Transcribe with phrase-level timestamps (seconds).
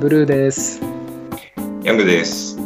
[0.00, 0.80] ブルーです。
[1.82, 2.58] ヤングです。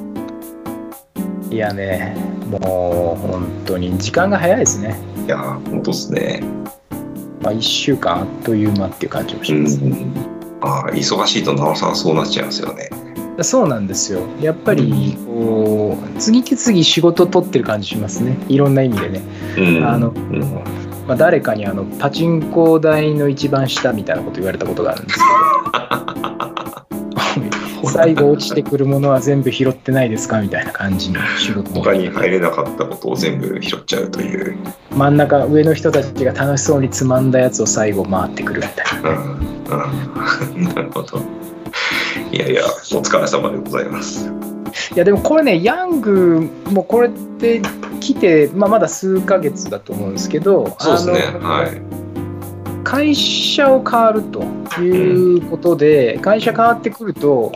[1.50, 2.16] いやね、
[2.48, 4.96] もう本当に時間が早いですね。
[5.26, 6.44] いやー、本当っすね。
[7.42, 9.78] まあ、1週間あっという間っていう感じもしうます。
[9.78, 10.12] ん。
[10.60, 12.88] ああ、忙しいとなおさらそうなっちゃいますよね。
[13.42, 14.20] そうなんですよ。
[14.40, 18.38] やっぱりこう次々仕事取ってる感じしますね。
[18.46, 19.22] いろんな意味でね。
[19.58, 19.84] うん。
[19.84, 20.40] あのうん、
[21.08, 25.24] まあ、誰かにあのパチンコ台の一番下みたいなこと言われたことがあるんですけ
[25.80, 26.53] ど
[27.86, 34.56] 最後落ちてくるものは全部拾ってないですかみたいな感じの仕事他に入れなかったことを全部拾っちゃうという。
[34.90, 39.38] 真ん中上の人たちが楽しそうにつまんだやつを最後回ってくるみたいなうん。
[40.56, 40.64] うん。
[40.74, 41.18] なるほど。
[42.30, 44.30] いやいや、お疲れ様でございます。
[44.94, 47.62] いやでもこれねヤングもこれって
[48.00, 51.38] 来て、まあ、まだ数ヶ月だと思うんですけどそうですね。
[51.40, 52.04] はい。
[52.84, 54.42] 会社を変わると
[54.80, 57.50] いうことで、会社変わってくると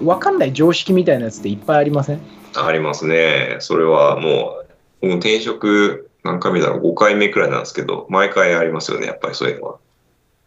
[0.00, 2.20] 分かんない常識みたいなやつっていっぱいありません？
[2.56, 3.56] ありますね。
[3.60, 4.62] それはも
[5.02, 9.76] う、もう転職何回目だろう ?5 回目くらいなんですけど、毎回ありますよね、やっぱりそういうのは。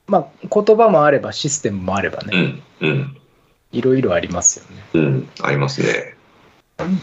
[0.07, 2.63] まあ言葉もあればシステムもあればうねん。
[2.81, 3.17] うん。
[3.71, 5.29] いろいろありますよねうん。
[5.41, 6.15] ありますね。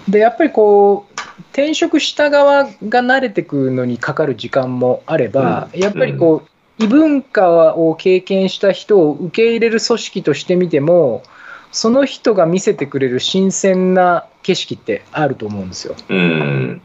[0.09, 1.21] でやっぱりこう
[1.53, 11.23] 転職した側が慣れてくのにかかる時間もあれば、うんやっぱりこう異文化を経験した人を受け入れる組織としてみても
[11.72, 15.94] その人が見せてくれる新鮮な景色ってあると思うんですよ。
[16.08, 16.82] うん。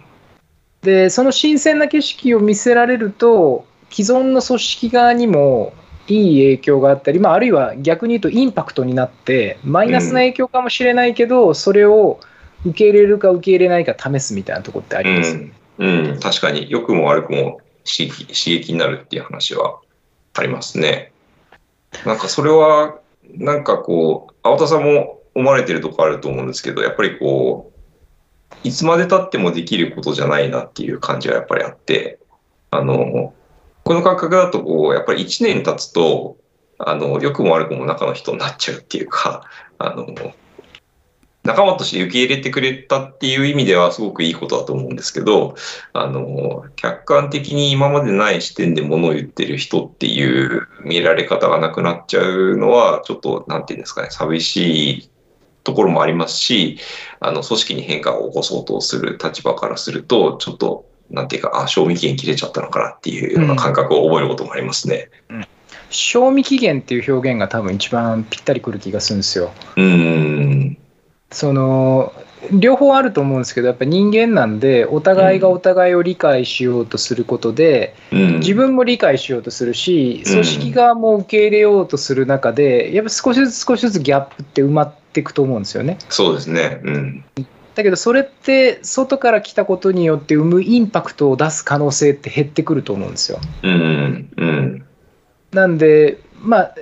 [0.82, 5.74] でその新鮮な景色を見せられると既存の組織側にも
[6.08, 12.20] いい影響があったり、まあ、あるいは逆に言うとインパクトになってマイナスな影響かもしれないけど、それを
[12.64, 15.34] 受け入れるか受け入れないか試すみたいなところってあります？
[15.34, 15.52] よね。
[15.78, 19.80] うん、確かに、良くも悪くも刺激刺激になるっていう話は
[20.36, 21.12] ありますね。
[22.06, 23.00] なんかそれは、
[23.34, 32.20] なんかこう、青田さんも思われてるとこあると思うんですけど、やっぱりこう、いつまでたってもできることじゃないなっていう感じはやっぱりあって、
[32.72, 33.34] あの、
[33.84, 36.38] この感覚だとこう、やっぱり1年経つと、
[36.78, 39.44] あの、良くも悪くも中の人になっちゃうっていうか、
[39.78, 40.08] あの、
[41.46, 45.56] 仲間として受け入れてくれたっていう意味ではすごくいいことだと思うんですけど、
[45.94, 55.10] あの、客観的に今までない視点で物を言ってる人っていう見られ方がなくなっちゃうのは、ちょっと、なんていうんですかね、寂しい
[55.64, 56.80] ところもありますし、
[57.20, 65.10] あの、組織に変化を起こそうとする立場からすると、ちょっと、なんていうか、あ、賞味期限切れちゃったのかなっていうような感覚を覚えることもありますね。
[65.92, 69.52] 賞味期限っていう表現が多分一番ぴったりくる気がするんですよ。
[69.76, 70.78] うーん。
[71.32, 72.14] その
[72.52, 78.40] 両方あると思うんですけどやっぱり人間なんでお互いがお互いを理解しようとすることで、うん。
[78.40, 85.98] 自分も理解しようとするしうん組織側も受け入れようとする中でやっぱ少しずつ少しずつギャップって埋まっていくと思うんですよね。
[86.10, 86.82] そうですね。
[86.84, 87.26] うん。
[87.74, 93.40] だけどそれって外から来たことによって生むインパクトを出す可能性って減ってくると思うんですよ。
[93.64, 94.30] うん。
[94.38, 94.86] うん。
[95.52, 96.76] なんでまあ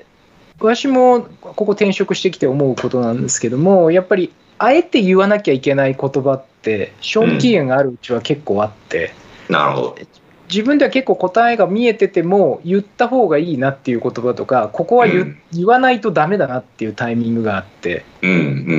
[0.60, 9.14] 私もここ転職してきて思うことなんですけどもやっぱりあえて言わなきゃいけない言葉って賞味期限があるうちは結構あって、
[9.50, 9.98] なるほど。
[10.50, 18.32] 自分では結構答えが見えてても言った方がいいなっていう言葉とかここは言,、うん言わないとダメだなっていうタイミングがあってうん。
[18.32, 18.36] う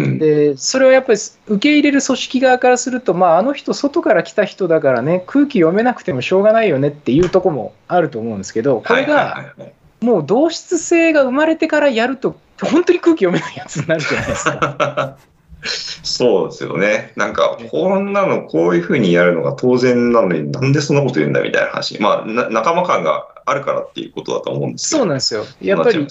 [0.09, 0.19] ん。
[0.19, 1.19] でそれをやっぱり
[1.49, 9.55] 受け入れる組織側からすると、まあ、あの人外から来た人だからね空気読めなくてもしょうがないよねっていうとこもあると思うんですけどこれが
[10.05, 15.17] もう同質性が生まれてからやると本当に空気読めないやつになるじゃないですか。
[16.03, 17.13] そうですよね。
[17.17, 22.01] なんか、こんなのこういうふうにやるのが当然なのになんでそんなこと言うんだみたいな話。
[22.01, 24.99] まあ、な仲間感があるからっていうことだと思うんですけど。
[24.99, 25.45] そうなんですよ。
[25.63, 26.07] やっぱりね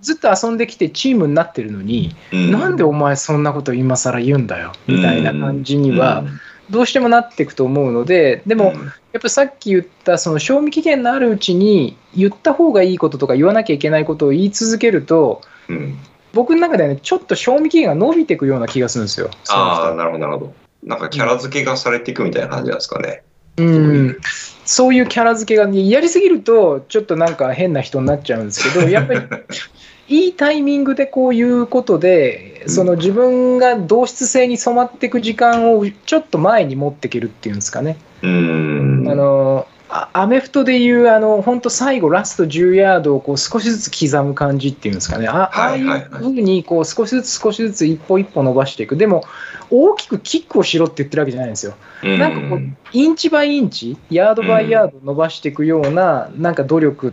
[0.00, 6.40] ずずっと遊んできてチームになってるのに、うんなんでお前そんなこと今更言うんだよみたいな感じにはうん
[6.70, 8.72] どうしてもなっていくと思うので、でも、
[9.12, 15.98] やっぱさっき言ったその賞味期限のあるうちに言った方がいいこととか言わなきゃいけないことを言い続けると、うん
[16.34, 19.30] 僕の中ではね、ちょっと賞味期限が伸びていくような気がするんですよ。
[19.48, 20.54] ああ、なるほど、なるほど。
[20.82, 23.22] なんかキャラ付けがされていくみたいな感じなんですかね。
[23.56, 24.18] うん、
[24.64, 29.20] そういうキャラ付けが、やりすぎると、ちょっとなんか変な人になっちゃうんですけど、やっぱり
[30.08, 37.96] いいタイミングでこういうことで、その自分が同質性に染まっていく時間をちょっと前に持っていけるっていうんですかね。
[38.22, 39.06] うん。
[39.08, 45.28] あのあアメフトでいうあの本当最後ラスト10ヤードをこう少しずつ刻む感じっていうんですかね。
[45.28, 48.96] ああいいうふうにこう少しずつ少しずつ一歩一歩伸ばしていく。
[48.96, 49.24] でも
[49.70, 51.74] 大きくキックをしろって言ってるわけじゃないんですよ。
[52.02, 52.18] うん。
[52.18, 52.60] なんかこう
[52.92, 57.12] インチバイインチヤードバイヤード伸ばしていくようななんか努力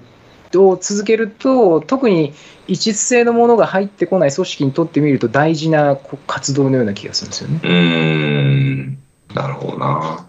[0.57, 2.33] を続けると、特に
[2.67, 7.59] 一致性のものが入ってこない組織にとってみると大事な活動のような気がするんですよね。
[7.63, 8.97] うん、
[9.33, 10.27] なるほどな。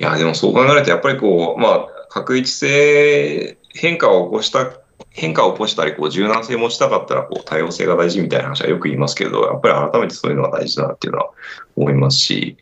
[0.00, 4.72] いや、でもそう考えると、やっぱりこう、まあ、確一性、変化を起こした、
[5.10, 11.30] 変化を起こしたり、こう、柔軟性持ちたかったら、こう、多様性が大事みたいな話はよく言いますけど、やっぱり改めてそういうのが大事だなっていうのは
[11.76, 12.56] 思いますし、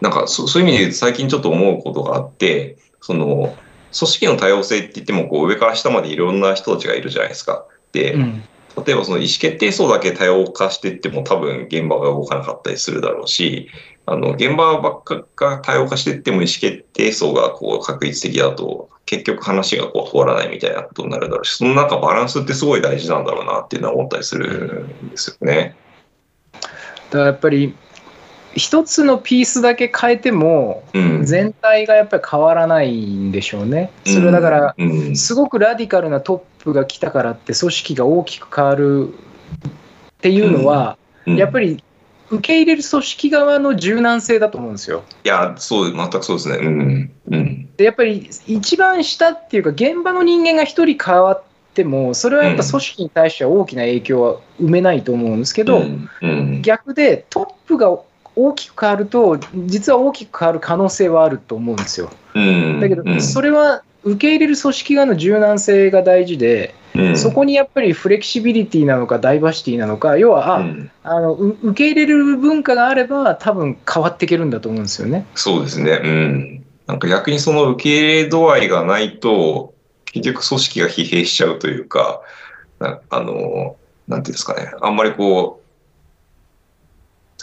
[0.00, 3.56] なんかそそういう意味で最近ちょっと思うことがあって、その、
[3.98, 7.66] 組織の多様性って言っても、こう、上から下までいろんな人たちがいるじゃないですか。
[7.92, 8.42] で、うん
[8.84, 13.70] 例えばその意思決定層だけ多様化していっても多分現場が動かなかったりするだろうし、
[14.04, 25.74] あの現場ばっかが多様化していっても意思決定層がこう確一的だと結局話がこう通らないみたいなことになるだろうし、そのなんかバランスってすごい大事なんだろうなっていうのは思ったりするんですよね。
[26.52, 27.74] だからやっぱり
[28.56, 31.24] 一つのピースだけ変えてもうん。
[31.24, 33.90] 全体がやっぱり変わらないんでしょうね。
[34.04, 39.70] それはだからうん、すごくラディカルなトップが来たからって組織が大きく変わるっ
[40.20, 41.06] ていうのは、うん
[41.36, 41.82] やっぱり
[42.30, 45.02] 受け入れる組織側の柔軟性だと思うんですよ。
[45.24, 46.56] いや、そう、全くそうですね。
[46.56, 47.12] うん。
[47.30, 47.68] うん。
[47.76, 51.42] でやっぱり一番下っていうか現場の人間が一人変わっ
[51.74, 56.62] てもそれはやっぱ組織に対しては大きな影響は埋めないと思うんですけど、うん、うん。
[56.62, 57.98] 逆でトップが
[58.36, 62.10] 大きく変わると実は大きく変わる可能性はあると思うんですよ。
[62.34, 62.80] うん。
[62.80, 75.26] だけどうんそれは受け入れる組織側の柔軟性が大事で、うんそこにやっぱりフレキシビリティなのかダイバーシティなのか要はあ、うんあのう受け入れる文化があれば多分変わっていけるんだと思うんですよね。
[75.34, 76.00] そうですね。
[76.02, 76.64] うん。
[76.86, 79.74] なんか逆にその受け入れ度合いがないと、
[80.06, 82.22] 結局組織が疲弊しちゃうというか、
[82.78, 83.76] なあの、
[84.08, 84.72] なんていうんですかね。
[84.80, 85.65] あんまりこう、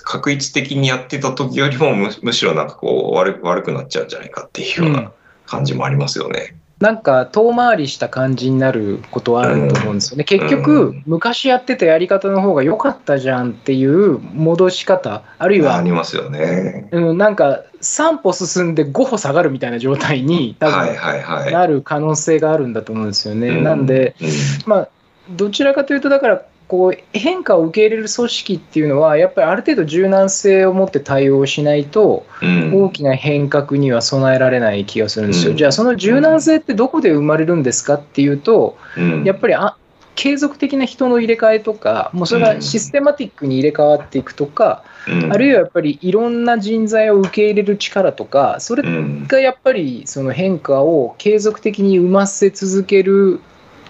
[0.03, 5.11] 確一的にやってた時よりもむむしろなんかこう悪悪くなっちゃうんじゃないかっていうよううんな
[5.45, 6.55] 感じもありますよね。
[6.79, 10.25] なんか遠回りした感じになることはあると思うんですよね。
[10.25, 16.89] 結う局ん、昔やってたやり方の方が良かったじゃんっていう戻し方、あるいはありますよね。
[16.91, 21.53] うん、なんか3歩進んで5歩下がるみたいな状態に多はい分。
[21.53, 23.47] なる可能性があるんだと思うんですよね。
[23.47, 24.27] うんなんで、うん
[24.65, 24.89] まあ、
[25.29, 32.83] どちらかというと、だからこう変化を受け入れる組織っていうのは、やっぱりある程度柔軟性を持って対応しないと、うん。
[32.85, 35.51] 大きな変革には備えられない気がするんですよ。
[35.51, 35.57] うん。
[35.57, 39.23] じゃあ、その柔軟性ってどこで生まれるんですかっていうと、うん。
[39.23, 39.77] やっぱりあ
[40.15, 45.33] 継続的な人の入れ替えとか、もうそれがシステマティックに入れ替わっていくとか、うん。
[45.33, 53.41] あるいはやっぱりいろんな人材を受け入れる力とか、それうんがやっぱりその変化を継続的に生ませ続ける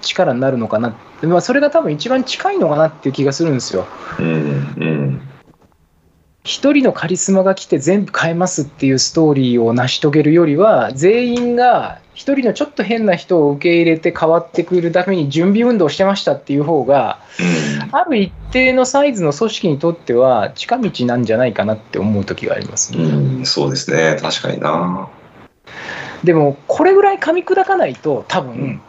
[0.04, 3.86] 力になるのかな、まあ、それが多分一番近いのかなっていう気がするんですよ。
[4.20, 4.30] うんう
[4.86, 5.22] ん
[6.46, 17.44] 一人のカリスマが来て全部変えますっていうストーリーを成し遂げるよりは、全員が一人のちょっと変な人を受け入れて変わってくるために準備運動してましたっていう方が、う
[17.90, 23.04] んある一定のサイズの組織にとっては近道なんじゃないかなって思う時がありますね。
[23.04, 24.18] うん、そうですね。
[24.20, 25.10] 確かにな。
[26.24, 28.82] でもこれぐらい噛み砕かないと多分、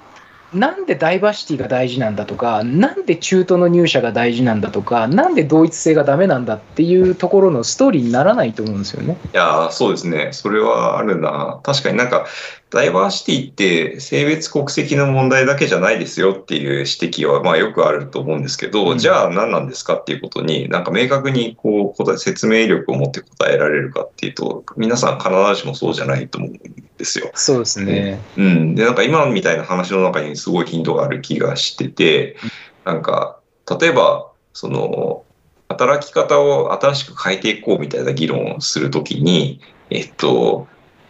[0.55, 9.19] なんでダイバーシティが大事なんだとかなんで中途の入社が大事なんだとかなんで同一性がダメなんだっていうところのストーリーにならないと思うんですよね。
[9.33, 10.29] いや、そうですね。
[10.33, 11.61] それはあるな。
[11.62, 12.27] 確かになんか、
[12.75, 26.53] ダイバーシティって性別国籍の問題だけじゃないですよっていう指摘はまあよくあると思うんですけど、うんじゃあ何なんですかっていうことに、なんか明確にこう答え、説明力を持って答えられるかっていうと、皆さん必ずしもそうじゃないと思うん
[26.98, 27.31] ですよ。
[27.34, 28.19] そうですね。
[28.37, 28.75] うん。
[28.75, 32.37] で、なんか今みたいな話の中にすごいヒントがある気がしてて、
[32.84, 33.39] なんか、
[33.81, 35.22] 例えば、その、
[35.69, 39.60] 働き方を新しく変えていこうみたいな議論をするときに、
[39.91, 40.67] えっと、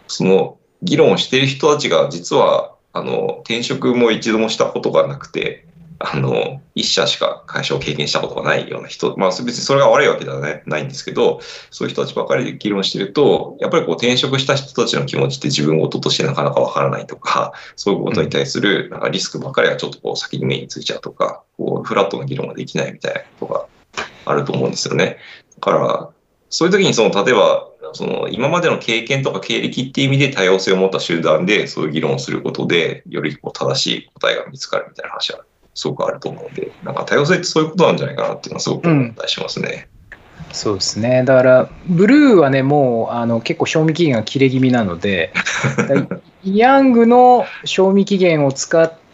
[0.07, 5.65] その議論をしている人たちが実は、あの、転職も一度もしたことがなくて、
[5.99, 11.39] あの、一社しか会社を経験したことがないような人、まあ別にそれが悪いわけではないないんですけど、
[11.71, 23.65] そういう人たちばかりで議論してると、やっぱりこう転職した人たちの気持ちって自分事としてなかなかわからないとか、そういうことに対するなんかリスクばかりがちょっとこう先に目についちゃうとか、こうフラットな議論ができないみたいなことが
[24.25, 25.17] あると思うんですよね。
[25.55, 26.09] だから、
[26.49, 39.89] そういう時にその、例えば、その今までの経験とか経歴っていう意味で多様性を持った集団でそういう議論をすることで、よりこう正しい答えが見つかるみたいな話はすごくあると思うので、なんか多様性ってそういうことなんじゃないかなっていうのはすごく思ったりしますね。
[40.51, 41.23] そうですね。
[41.25, 45.33] だから、ブルーはね、もうあの結構賞味期限が切れ気味なので、
[46.09, 49.04] だヤングの賞味期限を使って、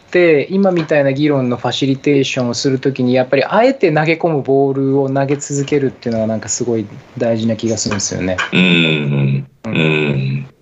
[0.50, 6.86] 今みたいな議論のファシリテーションをするときに、やっぱりあえて投げ込むボールを投げ続けるっていうのは、なんかすごい
[7.18, 8.36] 大事な気がするんですよね。
[8.52, 9.48] うん、うん。
[9.64, 9.72] うん。
[9.74, 10.52] い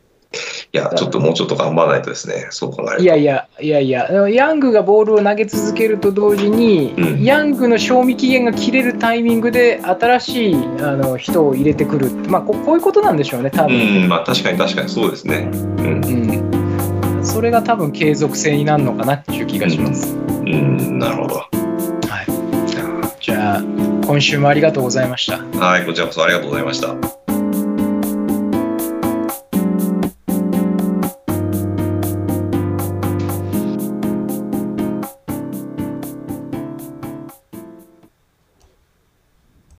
[0.73, 3.02] いや、ちょっともうちょっと頑張らないとですね、そう考えると。
[3.02, 14.07] いやいや、いやいや、ヤングがボールを投げ続けると同時に、うんヤングの賞味期限が切れるタイミングで新しいあの人を入れてくる、まあ、ここういうことなんでしょうね、多う分。
[14.07, 15.50] ん、まあ確かに確かにそうですね。
[15.52, 16.50] うん、うん、
[17.23, 20.15] それが多分継続性になるのかなっていう気がします。
[20.15, 21.35] うん、なるほど。
[21.37, 23.62] はい、じゃあ、
[24.07, 25.39] 今週もありがとうございました。
[25.59, 27.20] はい、こちらこそありがとうございました。